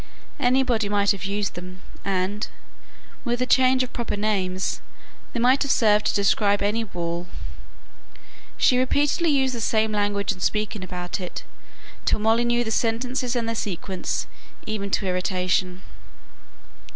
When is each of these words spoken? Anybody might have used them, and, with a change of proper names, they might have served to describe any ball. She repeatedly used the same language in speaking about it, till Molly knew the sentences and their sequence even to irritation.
Anybody 0.39 0.89
might 0.89 1.11
have 1.11 1.25
used 1.25 1.53
them, 1.53 1.83
and, 2.03 2.47
with 3.23 3.39
a 3.39 3.45
change 3.45 3.83
of 3.83 3.93
proper 3.93 4.17
names, 4.17 4.81
they 5.31 5.39
might 5.39 5.61
have 5.61 5.69
served 5.71 6.07
to 6.07 6.15
describe 6.15 6.63
any 6.63 6.83
ball. 6.83 7.27
She 8.57 8.79
repeatedly 8.79 9.29
used 9.29 9.53
the 9.53 9.61
same 9.61 9.91
language 9.91 10.31
in 10.31 10.39
speaking 10.39 10.83
about 10.83 11.19
it, 11.21 11.43
till 12.05 12.17
Molly 12.17 12.45
knew 12.45 12.63
the 12.63 12.71
sentences 12.71 13.35
and 13.35 13.47
their 13.47 13.53
sequence 13.53 14.25
even 14.65 14.89
to 14.89 15.05
irritation. 15.05 15.83